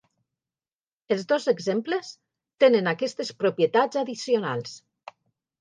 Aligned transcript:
Els 1.15 1.27
dos 1.31 1.45
exemples 1.53 2.09
tenen 2.65 2.91
aquestes 2.93 3.33
propietats 3.45 4.01
addicionals. 4.03 4.75